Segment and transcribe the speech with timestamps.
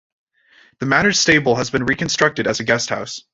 [0.79, 3.21] The manor's stable has been reconstructed as a guesthouse.